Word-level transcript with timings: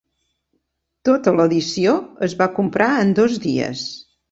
Tota 1.09 1.33
l'edició 1.35 1.95
es 2.29 2.35
va 2.41 2.49
comprar 2.59 2.91
en 3.05 3.15
dos 3.23 3.39
dies. 3.47 3.89